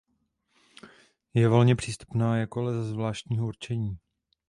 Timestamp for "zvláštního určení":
2.85-3.97